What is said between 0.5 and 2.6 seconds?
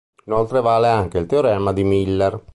vale anche il Teorema di Miller.